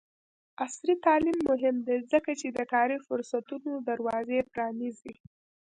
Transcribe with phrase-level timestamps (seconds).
[0.63, 5.13] عصري تعلیم مهم دی ځکه چې د کاري فرصتونو دروازې پرانیزي.